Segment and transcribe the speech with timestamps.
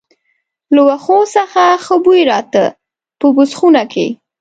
[0.75, 2.63] له وښو څخه ښه بوی راته،
[3.19, 4.07] په بوس خونه کې.